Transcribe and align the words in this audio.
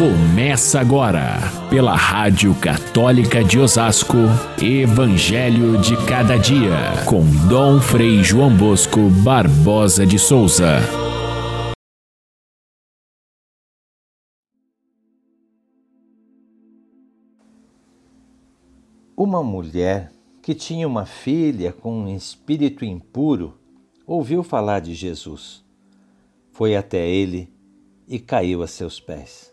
Começa 0.00 0.80
agora, 0.80 1.36
pela 1.68 1.94
Rádio 1.94 2.54
Católica 2.58 3.44
de 3.44 3.58
Osasco, 3.58 4.16
Evangelho 4.58 5.78
de 5.78 5.94
Cada 6.06 6.38
Dia, 6.38 7.04
com 7.06 7.20
Dom 7.46 7.78
Frei 7.82 8.24
João 8.24 8.56
Bosco 8.56 9.10
Barbosa 9.22 10.06
de 10.06 10.18
Souza. 10.18 10.78
Uma 19.14 19.42
mulher 19.42 20.10
que 20.40 20.54
tinha 20.54 20.88
uma 20.88 21.04
filha 21.04 21.74
com 21.74 22.04
um 22.04 22.16
espírito 22.16 22.86
impuro 22.86 23.58
ouviu 24.06 24.42
falar 24.42 24.80
de 24.80 24.94
Jesus. 24.94 25.62
Foi 26.52 26.74
até 26.74 27.06
ele 27.06 27.52
e 28.08 28.18
caiu 28.18 28.62
a 28.62 28.66
seus 28.66 28.98
pés. 28.98 29.49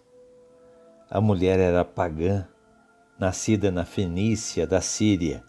A 1.09 1.21
mulher 1.21 1.59
era 1.59 1.85
pagã, 1.85 2.45
nascida 3.17 3.71
na 3.71 3.85
Fenícia 3.85 4.67
da 4.67 4.81
Síria, 4.81 5.43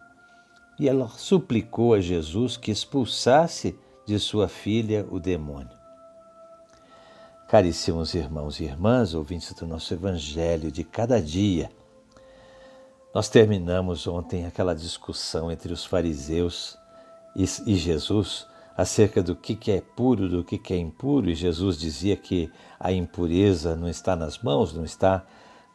e 0.78 0.88
ela 0.88 1.08
suplicou 1.08 1.94
a 1.94 2.00
Jesus 2.00 2.56
que 2.56 2.70
expulsasse 2.70 3.76
de 4.06 4.18
sua 4.18 4.46
filha 4.46 5.04
o 5.10 5.18
demônio. 5.18 5.76
Caríssimos 7.48 8.14
irmãos 8.14 8.60
e 8.60 8.64
irmãs, 8.64 9.14
ouvintes 9.14 9.52
do 9.54 9.66
nosso 9.66 9.92
Evangelho 9.92 10.70
de 10.70 10.84
cada 10.84 11.20
dia, 11.20 11.70
nós 13.12 13.28
terminamos 13.28 14.06
ontem 14.06 14.46
aquela 14.46 14.74
discussão 14.74 15.50
entre 15.50 15.72
os 15.72 15.84
fariseus 15.84 16.78
e 17.34 17.74
Jesus 17.74 18.46
acerca 18.77 19.20
do 19.20 19.34
que, 19.34 19.72
é 19.72 19.80
puro, 19.80 20.28
do 20.28 20.44
que 20.44 20.72
é 20.72 20.77
impuro, 20.77 21.28
e 21.28 21.34
Jesus 21.34 21.77
dizia 21.77 22.16
que 22.16 22.48
a 22.78 22.92
impureza 22.92 23.74
não 23.74 23.88
está 23.88 24.14
nas 24.14 24.38
mãos, 24.38 24.72
não 24.72 24.84
está 24.84 25.27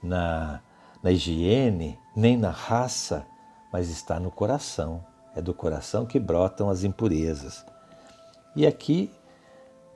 na, 0.03 0.61
na 1.01 1.11
higiene, 1.11 1.97
nem 2.15 2.37
na 2.37 2.49
raça, 2.49 3.25
mas 3.71 3.89
está 3.89 4.19
no 4.19 4.29
coração. 4.29 5.03
É 5.35 5.41
do 5.41 5.53
coração 5.53 6.05
que 6.05 6.19
brotam 6.19 6.69
as 6.69 6.83
impurezas. 6.83 7.65
E 8.55 8.67
aqui 8.67 9.09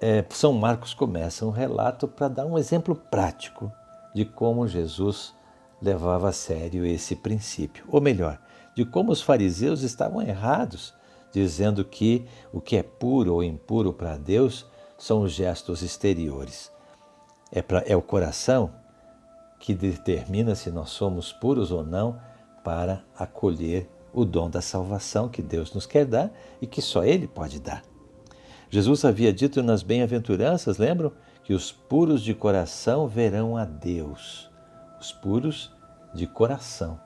é, 0.02 0.26
São 0.30 0.54
Marcos 0.54 0.94
começa 0.94 1.46
um 1.46 1.52
relato 1.52 2.08
para 2.08 2.28
dar 2.28 2.46
um 2.46 2.58
exemplo 2.58 2.96
prático 2.96 3.72
de 4.16 4.26
como 4.26 4.68
Jesus 4.68 5.34
levava 5.81 6.30
a 6.30 6.31
sério 6.31 6.86
esse 6.86 7.16
princípio. 7.16 7.86
Ou 7.88 8.02
melhor, 8.02 8.40
de 8.76 8.84
como 8.86 9.12
os 9.12 9.22
fariseus 9.22 9.84
estavam 9.84 10.22
errados, 10.22 10.94
dizendo 11.31 11.86
que 11.86 12.26
o 12.52 12.59
que 12.59 12.78
é 12.78 12.84
puro 12.84 13.36
ou 13.36 13.44
impuro 13.44 13.94
para 13.94 14.18
Deus 14.18 14.66
são 14.98 15.22
os 15.22 15.34
gestos 15.34 15.84
exteriores. 15.84 16.72
É, 17.52 17.62
pra, 17.62 17.84
é 17.86 17.96
o 17.96 18.02
coração 18.02 18.72
que 19.59 19.73
determina 19.73 20.55
se 20.55 20.69
nós 20.69 20.89
somos 20.89 21.31
puros 21.31 21.72
ou 21.72 21.83
não 21.83 22.19
para 22.63 23.03
acolher 23.17 23.89
o 24.13 24.25
dom 24.25 24.50
da 24.50 24.61
salvação 24.61 25.30
que 25.30 25.41
Deus 25.41 25.73
nos 25.73 25.86
quer 25.86 26.05
dar 26.05 26.31
e 26.61 26.67
que 26.67 26.81
só 26.81 27.03
Ele 27.03 27.27
pode 27.27 27.59
dar. 27.59 27.83
Jesus 28.69 29.05
havia 29.05 29.31
dito 29.31 29.63
nas 29.63 29.83
bem-aventuranças, 29.83 30.78
lembram? 30.78 31.11
Que 31.44 31.53
os 31.53 31.72
puros 31.72 32.22
de 32.22 32.33
coração 32.33 33.08
verão 33.08 33.55
a 33.55 33.63
Deus. 33.63 34.50
Os 35.00 35.11
puros 35.11 35.72
de 36.13 36.28
coração. 36.28 37.00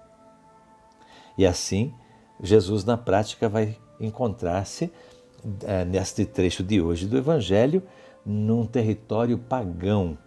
E 1.38 1.46
assim, 1.46 1.94
Jesus 2.42 2.84
na 2.84 2.98
prática 2.98 3.48
vai 3.48 3.78
encontrar-se, 4.00 4.92
é, 5.64 5.86
neste 5.86 6.26
trecho 6.26 6.64
de 6.64 6.82
hoje 6.82 7.08
do 7.08 7.18
Evangelho, 7.18 7.84
num 8.26 8.66
território 8.66 9.38
pagão 9.38 10.18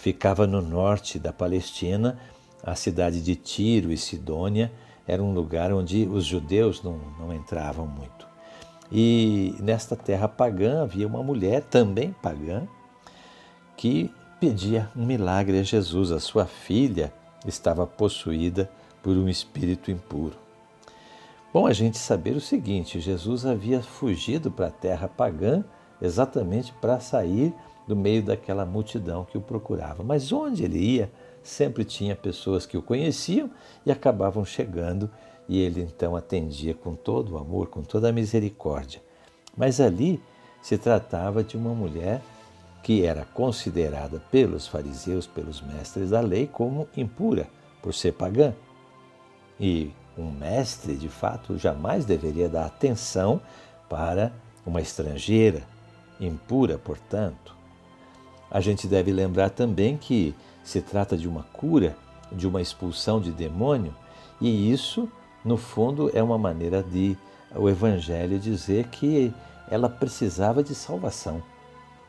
ficava 0.00 0.46
no 0.46 0.62
norte 0.62 1.18
da 1.18 1.30
Palestina, 1.30 2.18
a 2.62 2.74
cidade 2.74 3.22
de 3.22 3.36
Tiro 3.36 3.92
e 3.92 3.98
Sidônia 3.98 4.72
era 5.06 5.22
um 5.22 5.34
lugar 5.34 5.72
onde 5.74 6.06
os 6.06 6.24
judeus 6.24 6.82
não, 6.82 6.98
não 7.18 7.34
entravam 7.34 7.86
muito. 7.86 8.26
E 8.90 9.54
nesta 9.60 9.94
terra 9.94 10.26
pagã 10.26 10.82
havia 10.82 11.06
uma 11.06 11.22
mulher, 11.22 11.62
também 11.64 12.14
pagã, 12.22 12.66
que 13.76 14.10
pedia 14.40 14.90
um 14.96 15.04
milagre 15.04 15.58
a 15.58 15.62
Jesus. 15.62 16.10
A 16.10 16.18
sua 16.18 16.46
filha 16.46 17.12
estava 17.46 17.86
possuída 17.86 18.70
por 19.02 19.14
um 19.18 19.28
espírito 19.28 19.90
impuro. 19.90 20.36
Bom 21.52 21.66
a 21.66 21.74
gente 21.74 21.98
saber 21.98 22.34
o 22.34 22.40
seguinte: 22.40 23.00
Jesus 23.00 23.44
havia 23.44 23.82
fugido 23.82 24.50
para 24.50 24.68
a 24.68 24.72
terra 24.72 25.08
pagã 25.08 25.62
exatamente 26.00 26.72
para 26.80 27.00
sair 27.00 27.54
do 27.90 27.96
meio 27.96 28.22
daquela 28.22 28.64
multidão 28.64 29.24
que 29.24 29.36
o 29.36 29.40
procurava. 29.40 30.04
Mas 30.04 30.30
onde 30.30 30.62
ele 30.62 30.78
ia, 30.78 31.10
sempre 31.42 31.84
tinha 31.84 32.14
pessoas 32.14 32.64
que 32.64 32.78
o 32.78 32.82
conheciam 32.82 33.50
e 33.84 33.90
acabavam 33.90 34.44
chegando, 34.44 35.10
e 35.48 35.58
ele 35.58 35.80
então 35.80 36.14
atendia 36.14 36.72
com 36.72 36.94
todo 36.94 37.34
o 37.34 37.38
amor, 37.38 37.66
com 37.66 37.82
toda 37.82 38.08
a 38.08 38.12
misericórdia. 38.12 39.02
Mas 39.56 39.80
ali 39.80 40.22
se 40.62 40.78
tratava 40.78 41.42
de 41.42 41.56
uma 41.56 41.74
mulher 41.74 42.22
que 42.80 43.04
era 43.04 43.24
considerada 43.24 44.22
pelos 44.30 44.68
fariseus, 44.68 45.26
pelos 45.26 45.60
mestres 45.60 46.10
da 46.10 46.20
lei, 46.20 46.46
como 46.46 46.88
impura, 46.96 47.48
por 47.82 47.92
ser 47.92 48.12
pagã. 48.12 48.54
E 49.58 49.90
um 50.16 50.30
mestre, 50.30 50.94
de 50.94 51.08
fato, 51.08 51.58
jamais 51.58 52.04
deveria 52.04 52.48
dar 52.48 52.66
atenção 52.66 53.40
para 53.88 54.32
uma 54.64 54.80
estrangeira, 54.80 55.64
impura, 56.20 56.78
portanto. 56.78 57.59
A 58.50 58.60
gente 58.60 58.86
deve 58.88 59.12
lembrar 59.12 59.50
também 59.50 59.96
que 59.96 60.34
se 60.64 60.80
trata 60.80 61.16
de 61.16 61.28
uma 61.28 61.44
cura, 61.52 61.96
de 62.32 62.46
uma 62.46 62.60
expulsão 62.60 63.20
de 63.20 63.30
demônio, 63.30 63.94
e 64.40 64.72
isso, 64.72 65.08
no 65.44 65.56
fundo, 65.56 66.10
é 66.14 66.22
uma 66.22 66.38
maneira 66.38 66.82
de 66.82 67.16
o 67.54 67.68
Evangelho 67.68 68.38
dizer 68.38 68.86
que 68.88 69.32
ela 69.70 69.88
precisava 69.88 70.62
de 70.62 70.74
salvação. 70.74 71.42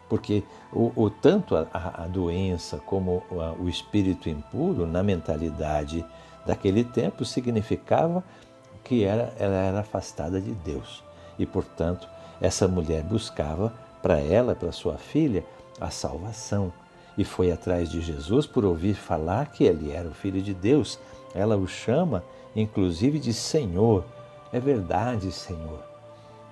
Porque 0.09 0.43
o, 0.73 0.91
o 0.95 1.09
tanto 1.09 1.55
a, 1.55 1.67
a, 1.73 2.07
doença 2.07 2.77
como 2.85 3.23
a, 3.31 3.53
o 3.53 3.69
espírito 3.69 4.29
impuro, 4.29 4.85
na 4.85 5.01
mentalidade 5.01 6.05
daquele 6.45 6.83
tempo, 6.83 7.23
significava 7.23 8.23
que 8.83 9.03
era, 9.03 9.33
ela 9.39 9.55
era 9.55 9.79
afastada 9.79 10.41
de 10.41 10.51
Deus. 10.51 11.03
E, 11.39 11.45
portanto, 11.45 12.07
essa 12.41 12.67
mulher 12.67 13.03
buscava 13.03 13.73
para 14.01 14.19
ela, 14.19 14.55
para 14.55 14.71
sua 14.71 14.97
filha, 14.97 15.45
a 15.81 15.89
salvação. 15.89 16.71
E 17.17 17.25
foi 17.25 17.51
atrás 17.51 17.89
de 17.89 17.99
Jesus 17.99 18.45
por 18.45 18.63
ouvir 18.63 18.93
falar 18.93 19.51
que 19.51 19.65
ele 19.65 19.91
era 19.91 20.07
o 20.07 20.13
Filho 20.13 20.41
de 20.41 20.53
Deus. 20.53 20.97
Ela 21.35 21.57
o 21.57 21.67
chama, 21.67 22.23
inclusive, 22.55 23.19
de 23.19 23.33
Senhor. 23.33 24.05
É 24.53 24.59
verdade, 24.59 25.31
Senhor. 25.31 25.83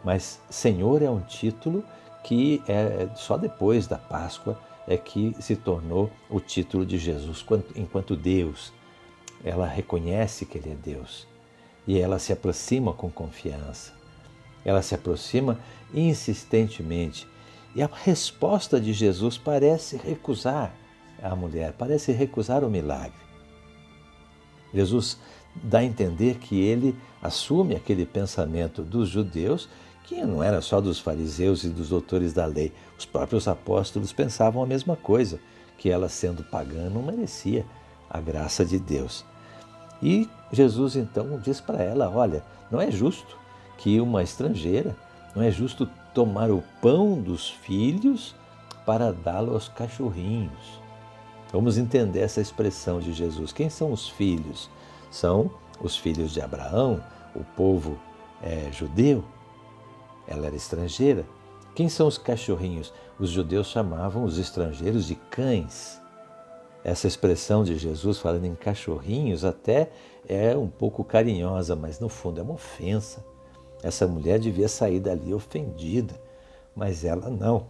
Mas 0.04 0.42
Senhor 0.50 1.02
é 1.02 1.10
um 1.10 1.22
título 1.22 1.84
que 2.24 2.62
é 2.68 3.08
só 3.16 3.38
depois 3.38 3.88
da 3.88 3.98
Páscoa 3.98 4.60
é 4.88 4.98
que 4.98 5.36
se 5.40 5.56
tornou 5.56 6.10
o 6.30 6.40
título 6.40 6.86
de 6.86 6.98
Jesus 6.98 7.46
enquanto 7.76 8.16
Deus. 8.16 8.74
Ela 9.44 9.68
reconhece 9.68 10.46
que 10.46 10.58
Ele 10.58 10.72
é 10.72 10.76
Deus 10.76 11.28
e 11.88 12.00
ela 12.00 12.20
se 12.20 12.34
aproxima 12.34 12.94
com 12.94 13.10
confiança. 13.10 13.94
Ela 14.66 14.82
se 14.82 14.94
aproxima 14.94 15.60
insistentemente 15.94 17.28
e 17.76 17.82
a 17.82 17.90
resposta 17.92 18.80
de 18.80 18.94
Jesus 18.94 19.38
parece 19.38 19.98
recusar 19.98 20.74
a 21.22 21.36
mulher, 21.36 21.74
parece 21.78 22.12
recusar 22.12 22.64
o 22.64 22.70
milagre. 22.70 23.14
Jesus 24.74 25.18
dá 25.56 25.80
a 25.80 25.84
entender 25.84 26.38
que 26.38 26.60
ele 26.60 26.96
assume 27.22 27.76
aquele 27.76 28.06
pensamento 28.06 28.82
dos 28.82 29.10
judeus 29.10 29.68
que 30.10 30.24
não 30.24 30.42
era 30.42 30.60
só 30.60 30.82
dos 30.82 31.00
fariseus 31.00 31.64
e 31.64 31.70
dos 31.70 31.90
doutores 31.90 32.34
da 32.34 32.46
lei. 32.46 32.74
Os 32.98 33.06
próprios 33.06 33.48
apóstolos 33.48 34.12
pensavam 34.12 34.64
a 34.64 34.66
mesma 34.66 34.96
coisa, 34.96 35.40
que 35.78 35.90
ela, 35.90 36.10
sendo 36.10 36.44
pagã, 36.44 36.90
não 36.90 37.04
merecia 37.04 37.64
a 38.10 38.20
graça 38.20 38.66
de 38.66 38.80
Deus. 38.80 39.24
E 40.02 40.28
Jesus 40.52 40.96
então 40.96 41.40
diz 41.40 41.62
para 41.62 41.84
ela: 41.84 42.10
Olha, 42.10 42.44
não 42.72 42.82
é 42.82 42.90
justo 42.90 43.38
que 43.78 44.02
uma 44.02 44.24
estrangeira, 44.24 44.96
não 45.36 45.44
é 45.44 45.52
justo 45.52 45.88
tomar 46.14 46.52
o 46.52 46.64
pão 46.82 47.22
dos 47.22 47.50
filhos 47.50 48.36
para 48.86 49.12
dá-lo 49.12 49.54
aos 49.54 49.68
cachorrinhos. 49.68 50.80
Vamos 51.52 51.78
entender 51.78 52.20
essa 52.20 52.42
expressão 52.42 53.00
de 53.00 53.14
Jesus. 53.14 53.52
Quem 53.52 53.70
são 53.70 53.92
os 53.92 54.08
filhos? 54.08 54.70
São 55.10 55.50
os 55.82 55.98
filhos 55.98 56.32
de 56.32 56.42
Abraão, 56.42 57.04
o 57.36 57.44
povo 57.44 57.98
é, 58.42 58.70
judeu, 58.72 59.24
ela 60.28 60.48
era 60.48 60.56
estrangeira. 60.56 61.26
Quem 61.74 61.90
são 61.90 62.08
os 62.08 62.18
cachorrinhos? 62.18 62.94
Os 63.20 63.30
judeus 63.30 63.68
chamavam 63.68 64.24
os 64.24 64.38
estrangeiros 64.38 65.06
de 65.06 65.16
cães. 65.16 66.00
Essa 66.84 67.08
expressão 67.08 67.64
de 67.64 67.78
Jesus 67.78 68.20
falando 68.20 68.46
em 68.46 68.56
cachorrinhos 68.56 69.44
até 69.44 69.92
é 70.28 70.56
um 70.56 70.68
pouco 70.68 71.04
carinhosa, 71.04 71.76
mas 71.76 72.00
no 72.00 72.08
fundo 72.08 72.40
é 72.40 72.44
uma 72.44 72.54
ofensa. 72.54 73.26
Essa 73.82 74.08
mulher 74.08 74.40
devia 74.40 74.68
sair 74.68 75.00
dali 75.00 75.34
ofendida, 75.34 76.14
mas 76.76 77.04
ela 77.04 77.30
não. 77.30 77.68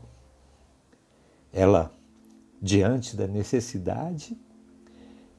Ela, 1.54 1.92
diante 2.62 3.16
da 3.16 3.28
necessidade, 3.28 4.38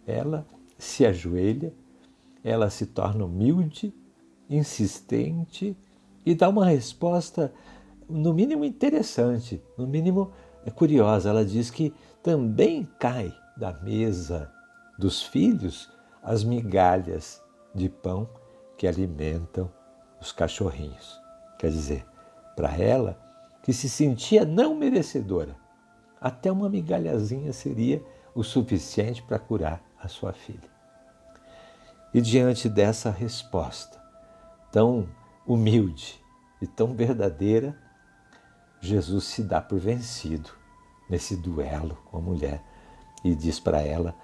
ela 0.07 0.47
se 0.79 1.05
ajoelha, 1.05 1.73
ela 2.43 2.71
se 2.71 2.87
torna 2.87 3.25
humilde, 3.25 3.93
insistente 4.49 5.77
e 6.25 6.35
dá 6.35 6.49
uma 6.49 6.67
resposta, 6.67 7.53
no 8.09 8.35
mínimo 8.35 8.65
interessante, 8.65 9.63
no 9.77 9.87
mínimo 9.87 10.33
curiosa. 10.75 11.31
Ela 11.31 11.45
diz 11.45 11.71
que 11.71 11.95
também 12.23 12.89
cai 12.99 13.33
da 13.57 13.73
mesa 13.73 14.51
dos 14.99 15.23
filhos 15.23 15.91
as 16.23 16.43
migalhas 16.43 17.43
de 17.75 17.89
pão 17.89 18.29
que 18.77 18.87
alimentam 18.87 19.71
os 20.21 20.33
cachorrinhos. 20.33 21.21
Quer 21.59 21.71
dizer, 21.71 22.07
para 22.57 22.77
ela, 22.77 23.19
que 23.63 23.73
se 23.73 23.89
sentia 23.89 24.45
não 24.45 24.75
merecedora, 24.75 25.57
até 26.21 26.51
uma 26.51 26.69
migalhazinha 26.69 27.53
seria 27.53 28.03
o 28.35 28.43
suficiente 28.43 29.23
para 29.23 29.39
curar 29.39 29.83
a 29.99 30.09
sua 30.09 30.33
filha. 30.33 30.71
E 32.13 32.21
diante 32.21 32.69
dessa 32.69 33.11
resposta 33.11 34.01
tão 34.71 35.09
humilde 35.47 36.21
e 36.61 36.67
tão 36.67 36.95
verdadeira, 36.95 37.77
Jesus 38.81 39.25
se 39.25 39.43
dá 39.43 39.61
por 39.61 39.79
vencido 39.79 40.51
nesse 41.09 41.37
duelo 41.37 41.99
com 42.11 42.19
a 42.19 42.21
mulher 42.21 42.63
e 43.25 43.35
diz 43.35 43.61
para 43.61 43.81
ela: 43.81 44.15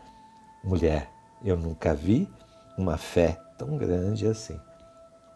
mulher, 0.63 1.11
eu 1.45 1.57
nunca 1.57 1.95
vi 1.95 2.29
uma 2.77 2.97
fé 2.97 3.41
tão 3.59 3.77
grande 3.77 4.27
assim. 4.27 4.59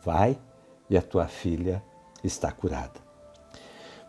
Vai 0.02 0.38
e 0.90 0.98
a 0.98 1.02
tua 1.02 1.28
filha 1.28 1.82
está 2.22 2.50
curada. 2.50 3.00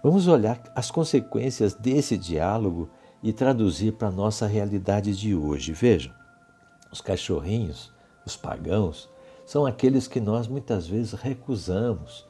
Vamos 0.04 0.28
olhar 0.28 0.60
as 0.76 0.90
consequências 0.90 1.76
desse 1.76 2.18
diálogo 2.18 2.90
e 3.22 3.32
traduzir 3.32 3.94
para 3.94 4.08
a 4.08 4.12
nossa 4.12 4.48
realidade 4.48 5.16
de 5.16 5.36
hoje. 5.36 5.74
Vejam, 5.74 6.12
os 6.92 7.00
cachorrinhos, 7.00 7.94
os 8.26 8.36
pagãos, 8.36 9.08
são 9.46 9.66
aqueles 9.66 10.08
que 10.08 10.20
nós 10.20 10.48
muitas 10.48 10.88
vezes 10.88 11.14
recusamos 11.14 12.26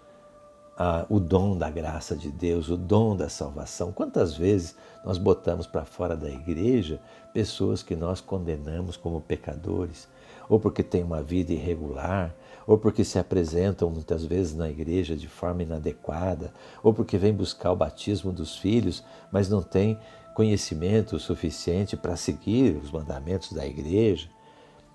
ah, 0.78 1.06
o 1.10 1.20
dom 1.20 1.58
da 1.58 1.70
graça 1.70 2.16
de 2.16 2.30
Deus, 2.30 2.70
o 2.70 2.76
dom 2.76 3.16
da 3.16 3.30
salvação. 3.30 3.92
Quantas 3.92 4.36
vezes 4.36 4.76
nós 5.06 5.18
botamos 5.18 5.66
para 5.66 5.86
fora 5.86 6.18
da 6.18 6.30
igreja 6.30 7.00
pessoas 7.34 7.82
que 7.82 7.96
nós 7.96 8.20
condenamos 8.20 8.98
como 8.98 9.22
pecadores, 9.22 10.10
ou 10.52 10.60
porque 10.60 10.84
têm 10.84 11.02
uma 11.02 11.24
vida 11.24 11.54
irregular, 11.54 12.36
ou 12.68 12.78
porque 12.78 13.06
se 13.06 13.18
apresentam 13.18 13.90
muitas 13.90 14.26
vezes 14.26 14.54
na 14.54 14.70
igreja 14.70 15.16
de 15.16 15.26
forma 15.26 15.64
inadequada, 15.64 16.54
ou 16.84 16.94
porque 16.94 17.18
vêm 17.18 17.34
buscar 17.34 17.72
o 17.72 17.76
batismo 17.78 18.34
dos 18.34 18.58
filhos, 18.58 19.02
mas 19.32 19.48
não 19.48 19.64
têm 19.64 19.98
conhecimento 20.36 21.18
suficiente 21.20 21.96
para 21.96 22.18
seguir 22.18 22.76
os 22.76 22.92
mandamentos 22.92 23.54
da 23.54 23.66
igreja. 23.66 24.28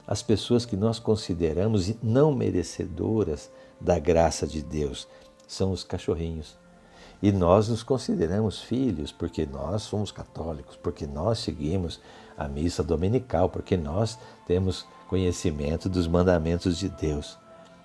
As 0.06 0.22
pessoas 0.22 0.66
que 0.66 0.76
nós 0.76 0.98
consideramos 0.98 1.90
não 2.02 2.34
merecedoras 2.34 3.50
da 3.80 3.98
graça 3.98 4.46
de 4.46 4.60
Deus 4.60 5.08
são 5.48 5.72
os 5.72 5.82
cachorrinhos. 5.82 6.58
E 7.22 7.32
nós 7.32 7.70
nos 7.70 7.82
consideramos 7.82 8.60
filhos 8.60 9.10
porque 9.10 9.46
nós 9.46 9.84
somos 9.84 10.12
católicos, 10.12 10.76
porque 10.76 11.06
nós 11.06 11.38
seguimos 11.38 11.98
a 12.36 12.46
missa 12.46 12.82
dominical, 12.82 13.48
porque 13.48 13.74
nós 13.74 14.18
temos 14.46 14.84
conhecimento 15.08 15.88
dos 15.88 16.06
mandamentos 16.06 16.78
de 16.78 16.88
Deus. 16.88 17.38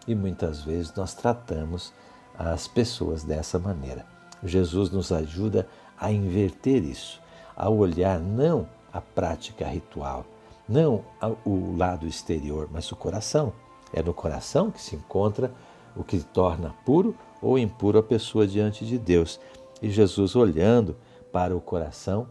E 0.07 0.15
muitas 0.15 0.61
vezes 0.61 0.93
nós 0.95 1.13
tratamos 1.13 1.93
as 2.37 2.67
pessoas 2.67 3.23
dessa 3.23 3.59
maneira. 3.59 4.05
Jesus 4.43 4.89
nos 4.89 5.11
ajuda 5.11 5.67
a 5.99 6.11
inverter 6.11 6.83
isso, 6.83 7.21
a 7.55 7.69
olhar 7.69 8.19
não 8.19 8.67
a 8.91 8.99
prática 8.99 9.67
ritual, 9.67 10.25
não 10.67 11.03
o 11.45 11.75
lado 11.77 12.07
exterior, 12.07 12.67
mas 12.71 12.91
o 12.91 12.95
coração. 12.95 13.53
É 13.93 14.01
no 14.01 14.13
coração 14.13 14.71
que 14.71 14.81
se 14.81 14.95
encontra 14.95 15.51
o 15.95 16.03
que 16.03 16.19
torna 16.19 16.73
puro 16.85 17.15
ou 17.41 17.59
impuro 17.59 17.99
a 17.99 18.03
pessoa 18.03 18.47
diante 18.47 18.85
de 18.85 18.97
Deus. 18.97 19.39
E 19.81 19.89
Jesus, 19.89 20.35
olhando 20.35 20.95
para 21.31 21.55
o 21.55 21.61
coração 21.61 22.27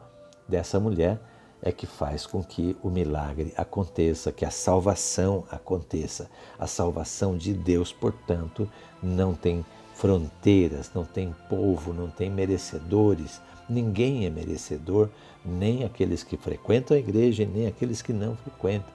dessa 0.48 0.80
mulher, 0.80 1.20
é 1.62 1.70
que 1.70 1.86
faz 1.86 2.26
com 2.26 2.42
que 2.42 2.76
o 2.82 2.88
milagre 2.88 3.52
aconteça, 3.56 4.32
que 4.32 4.44
a 4.44 4.50
salvação 4.50 5.44
aconteça. 5.50 6.30
A 6.58 6.66
salvação 6.66 7.36
de 7.36 7.52
Deus, 7.52 7.92
portanto, 7.92 8.68
não 9.02 9.34
tem 9.34 9.64
fronteiras, 9.94 10.90
não 10.94 11.04
tem 11.04 11.34
povo, 11.48 11.92
não 11.92 12.08
tem 12.08 12.30
merecedores. 12.30 13.40
Ninguém 13.68 14.24
é 14.24 14.30
merecedor, 14.30 15.10
nem 15.44 15.84
aqueles 15.84 16.22
que 16.22 16.36
frequentam 16.36 16.96
a 16.96 17.00
igreja, 17.00 17.44
nem 17.44 17.66
aqueles 17.66 18.00
que 18.00 18.12
não 18.12 18.34
frequentam. 18.36 18.92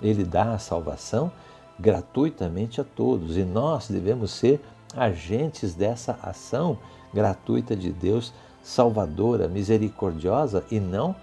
Ele 0.00 0.24
dá 0.24 0.54
a 0.54 0.58
salvação 0.58 1.32
gratuitamente 1.78 2.80
a 2.80 2.84
todos 2.84 3.36
e 3.36 3.42
nós 3.42 3.88
devemos 3.88 4.30
ser 4.30 4.60
agentes 4.96 5.74
dessa 5.74 6.18
ação 6.22 6.78
gratuita 7.12 7.74
de 7.74 7.92
Deus, 7.92 8.32
salvadora, 8.62 9.48
misericordiosa 9.48 10.64
e 10.70 10.78
não 10.78 11.16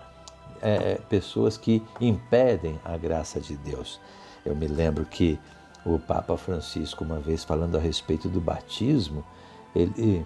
é, 0.61 0.95
pessoas 1.09 1.57
que 1.57 1.83
impedem 1.99 2.79
a 2.85 2.95
graça 2.97 3.39
de 3.39 3.55
Deus. 3.57 3.99
Eu 4.45 4.55
me 4.55 4.67
lembro 4.67 5.05
que 5.05 5.39
o 5.85 5.97
Papa 5.97 6.37
Francisco, 6.37 7.03
uma 7.03 7.19
vez 7.19 7.43
falando 7.43 7.77
a 7.77 7.79
respeito 7.79 8.29
do 8.29 8.39
batismo, 8.39 9.23
ele, 9.75 10.25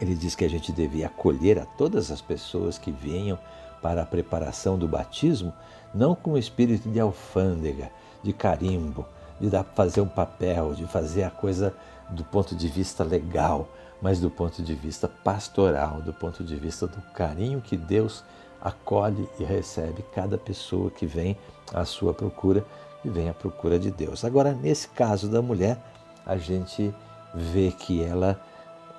ele 0.00 0.14
diz 0.14 0.34
que 0.34 0.44
a 0.44 0.50
gente 0.50 0.72
devia 0.72 1.06
acolher 1.06 1.58
a 1.58 1.64
todas 1.64 2.10
as 2.10 2.20
pessoas 2.20 2.78
que 2.78 2.90
venham 2.90 3.38
para 3.80 4.02
a 4.02 4.06
preparação 4.06 4.78
do 4.78 4.88
batismo, 4.88 5.52
não 5.94 6.14
com 6.14 6.32
o 6.32 6.38
espírito 6.38 6.88
de 6.88 6.98
alfândega, 6.98 7.90
de 8.22 8.32
carimbo, 8.32 9.06
de 9.40 9.48
dar, 9.48 9.62
fazer 9.62 10.00
um 10.00 10.08
papel, 10.08 10.74
de 10.74 10.86
fazer 10.86 11.24
a 11.24 11.30
coisa 11.30 11.74
do 12.10 12.24
ponto 12.24 12.54
de 12.56 12.68
vista 12.68 13.04
legal, 13.04 13.68
mas 14.00 14.20
do 14.20 14.30
ponto 14.30 14.62
de 14.62 14.74
vista 14.74 15.08
pastoral, 15.08 16.00
do 16.00 16.12
ponto 16.12 16.42
de 16.42 16.56
vista 16.56 16.86
do 16.86 17.00
carinho 17.12 17.60
que 17.60 17.76
Deus 17.76 18.24
acolhe 18.64 19.28
e 19.38 19.44
recebe 19.44 20.02
cada 20.14 20.38
pessoa 20.38 20.90
que 20.90 21.06
vem 21.06 21.36
à 21.72 21.84
sua 21.84 22.14
procura 22.14 22.64
e 23.04 23.08
vem 23.10 23.28
à 23.28 23.34
procura 23.34 23.78
de 23.78 23.90
Deus. 23.90 24.24
Agora, 24.24 24.52
nesse 24.54 24.88
caso 24.88 25.28
da 25.28 25.42
mulher, 25.42 25.78
a 26.24 26.38
gente 26.38 26.92
vê 27.34 27.70
que 27.70 28.02
ela 28.02 28.40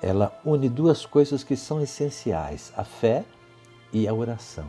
ela 0.02 0.38
une 0.44 0.68
duas 0.68 1.04
coisas 1.04 1.42
que 1.42 1.56
são 1.56 1.80
essenciais: 1.80 2.72
a 2.76 2.84
fé 2.84 3.24
e 3.92 4.06
a 4.06 4.14
oração. 4.14 4.66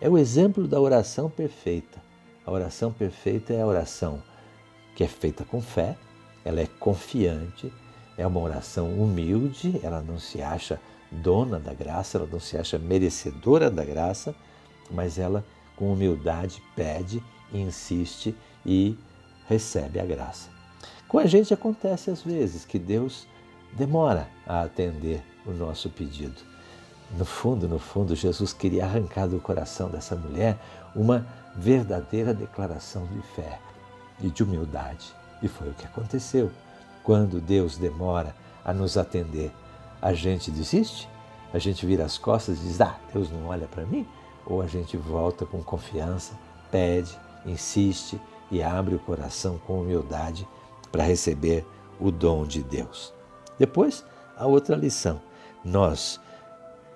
É 0.00 0.08
o 0.08 0.18
exemplo 0.18 0.68
da 0.68 0.80
oração 0.80 1.30
perfeita. 1.30 2.02
A 2.44 2.50
oração 2.50 2.92
perfeita 2.92 3.52
é 3.52 3.62
a 3.62 3.66
oração 3.66 4.22
que 4.94 5.04
é 5.04 5.08
feita 5.08 5.44
com 5.44 5.60
fé, 5.60 5.96
ela 6.44 6.60
é 6.60 6.66
confiante, 6.66 7.72
é 8.16 8.26
uma 8.26 8.40
oração 8.40 8.90
humilde, 8.94 9.78
ela 9.82 10.02
não 10.02 10.18
se 10.18 10.42
acha 10.42 10.80
dona 11.10 11.58
da 11.58 11.72
graça, 11.72 12.18
ela 12.18 12.28
não 12.30 12.40
se 12.40 12.56
acha 12.56 12.78
merecedora 12.78 13.70
da 13.70 13.84
graça, 13.84 14.34
mas 14.90 15.18
ela, 15.18 15.44
com 15.76 15.92
humildade, 15.92 16.62
pede, 16.74 17.22
insiste 17.52 18.34
e 18.64 18.96
recebe 19.48 19.98
a 19.98 20.04
graça. 20.04 20.50
Com 21.06 21.18
a 21.18 21.26
gente 21.26 21.54
acontece 21.54 22.10
às 22.10 22.22
vezes 22.22 22.64
que 22.64 22.78
Deus 22.78 23.26
demora 23.72 24.28
a 24.46 24.62
atender 24.62 25.22
o 25.46 25.52
nosso 25.52 25.88
pedido. 25.88 26.42
No 27.16 27.24
fundo, 27.24 27.66
no 27.66 27.78
fundo, 27.78 28.14
Jesus 28.14 28.52
queria 28.52 28.84
arrancar 28.84 29.26
do 29.26 29.40
coração 29.40 29.88
dessa 29.88 30.14
mulher 30.14 30.58
uma 30.94 31.26
verdadeira 31.56 32.34
declaração 32.34 33.06
de 33.06 33.22
fé 33.34 33.58
e 34.20 34.28
de 34.28 34.42
humildade. 34.42 35.14
E 35.42 35.48
foi 35.48 35.70
o 35.70 35.74
que 35.74 35.86
aconteceu. 35.86 36.50
Quando 37.02 37.40
Deus 37.40 37.78
demora 37.78 38.34
a 38.62 38.74
nos 38.74 38.98
atender, 38.98 39.50
a 40.00 40.12
gente 40.12 40.50
desiste? 40.50 41.08
A 41.52 41.58
gente 41.58 41.84
vira 41.86 42.04
as 42.04 42.18
costas 42.18 42.58
e 42.58 42.62
diz: 42.62 42.80
Ah, 42.80 42.98
Deus 43.12 43.30
não 43.30 43.46
olha 43.46 43.66
para 43.66 43.84
mim? 43.84 44.06
Ou 44.46 44.62
a 44.62 44.66
gente 44.66 44.96
volta 44.96 45.44
com 45.44 45.62
confiança, 45.62 46.38
pede, 46.70 47.18
insiste 47.44 48.20
e 48.50 48.62
abre 48.62 48.94
o 48.94 48.98
coração 48.98 49.58
com 49.58 49.80
humildade 49.80 50.46
para 50.90 51.04
receber 51.04 51.66
o 52.00 52.10
dom 52.10 52.44
de 52.44 52.62
Deus. 52.62 53.12
Depois, 53.58 54.04
a 54.36 54.46
outra 54.46 54.76
lição. 54.76 55.20
Nós, 55.64 56.20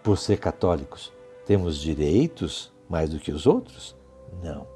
por 0.02 0.16
ser 0.16 0.38
católicos, 0.38 1.12
temos 1.44 1.78
direitos 1.78 2.72
mais 2.88 3.10
do 3.10 3.18
que 3.18 3.32
os 3.32 3.46
outros? 3.46 3.96
Não. 4.42 4.66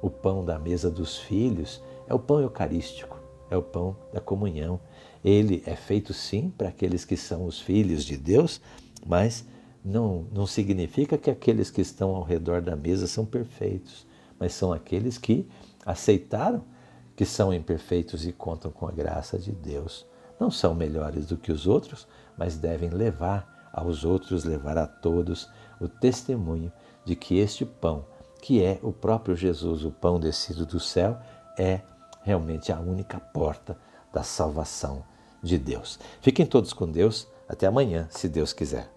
O 0.00 0.10
pão 0.10 0.44
da 0.44 0.58
mesa 0.58 0.90
dos 0.90 1.18
filhos 1.18 1.82
é 2.08 2.14
o 2.14 2.18
pão 2.18 2.40
eucarístico, 2.40 3.18
é 3.50 3.56
o 3.56 3.62
pão 3.62 3.96
da 4.12 4.20
comunhão. 4.20 4.80
Ele 5.24 5.62
é 5.66 5.74
feito 5.74 6.12
sim 6.12 6.52
para 6.56 6.68
aqueles 6.68 7.04
que 7.04 7.16
são 7.16 7.44
os 7.44 7.60
filhos 7.60 8.04
de 8.04 8.16
Deus, 8.16 8.60
mas 9.04 9.44
não, 9.84 10.26
não 10.32 10.46
significa 10.46 11.16
que 11.16 11.30
aqueles 11.30 11.70
que 11.70 11.80
estão 11.80 12.14
ao 12.14 12.22
redor 12.22 12.60
da 12.60 12.76
mesa 12.76 13.06
são 13.06 13.24
perfeitos, 13.24 14.06
mas 14.38 14.52
são 14.52 14.72
aqueles 14.72 15.18
que 15.18 15.48
aceitaram 15.84 16.64
que 17.14 17.24
são 17.24 17.52
imperfeitos 17.52 18.26
e 18.26 18.32
contam 18.32 18.70
com 18.70 18.86
a 18.86 18.92
graça 18.92 19.38
de 19.38 19.52
Deus. 19.52 20.06
Não 20.38 20.50
são 20.50 20.74
melhores 20.74 21.26
do 21.26 21.36
que 21.36 21.50
os 21.50 21.66
outros, 21.66 22.06
mas 22.36 22.56
devem 22.56 22.90
levar 22.90 23.70
aos 23.72 24.04
outros, 24.04 24.44
levar 24.44 24.76
a 24.76 24.86
todos 24.86 25.48
o 25.80 25.88
testemunho 25.88 26.70
de 27.04 27.16
que 27.16 27.38
este 27.38 27.64
pão 27.64 28.04
que 28.46 28.62
é 28.62 28.78
o 28.82 28.92
próprio 28.92 29.34
Jesus, 29.34 29.84
o 29.84 29.90
pão 29.90 30.20
descido 30.20 30.64
do 30.64 30.78
céu, 30.78 31.18
é 31.58 31.80
realmente 32.26 32.72
a 32.72 32.80
única 32.80 33.20
porta 33.20 33.78
da 34.12 34.24
salvação 34.24 35.04
de 35.40 35.56
Deus. 35.56 35.96
Fiquem 36.20 36.44
todos 36.44 36.72
com 36.72 36.90
Deus. 36.90 37.28
Até 37.48 37.68
amanhã, 37.68 38.08
se 38.10 38.28
Deus 38.28 38.52
quiser. 38.52 38.95